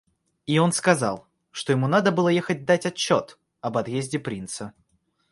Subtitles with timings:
[0.47, 4.73] И он сказал, что ему надо было ехать дать отчет об отъезде принца.